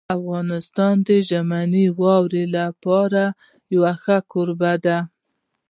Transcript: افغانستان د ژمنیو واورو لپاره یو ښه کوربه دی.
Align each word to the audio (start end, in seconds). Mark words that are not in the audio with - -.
افغانستان 0.17 0.95
د 1.07 1.09
ژمنیو 1.29 1.95
واورو 2.01 2.43
لپاره 2.57 3.23
یو 3.73 3.83
ښه 4.01 4.17
کوربه 4.31 4.73
دی. 4.85 4.97